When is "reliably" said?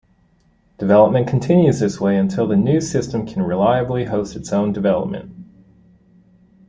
3.43-4.05